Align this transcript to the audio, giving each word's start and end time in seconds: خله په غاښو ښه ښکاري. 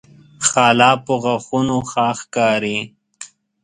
خله 0.47 0.91
په 1.05 1.13
غاښو 1.23 1.59
ښه 1.89 2.07
ښکاري. 2.19 2.79